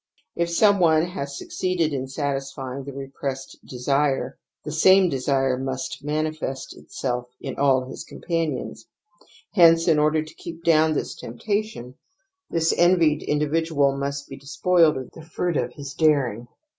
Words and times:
If 0.35 0.49
some 0.49 0.79
one 0.79 1.03
has 1.03 1.37
succeeded 1.37 1.93
in 1.93 2.07
satisfy 2.07 2.75
ing 2.75 2.85
the 2.85 2.91
repressed 2.91 3.59
desire, 3.63 4.39
the 4.65 4.71
same 4.71 5.09
desire 5.09 5.59
must 5.59 6.03
manifest 6.03 6.75
itself 6.75 7.27
in 7.39 7.55
all 7.59 7.85
his 7.85 8.03
companions; 8.03 8.87
hence, 9.53 9.87
in. 9.87 9.99
order 9.99 10.23
to 10.23 10.33
keep 10.33 10.63
down 10.63 10.93
this 10.93 11.13
temptation, 11.13 11.93
this 12.49 12.73
envied 12.75 13.21
individual 13.21 13.95
must 13.95 14.27
be 14.27 14.37
despoiled 14.37 14.97
of 14.97 15.11
the 15.11 15.21
fruit 15.21 15.55
of 15.55 15.73
his 15.73 15.93
THE 15.93 16.05
AMBIVALENCE 16.05 16.05
OP 16.05 16.05
EMOTIONS 16.05 16.05
121 16.05 16.09
daring. 16.09 16.47